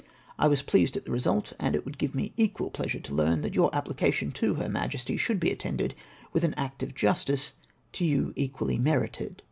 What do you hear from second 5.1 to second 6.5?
should be* attended with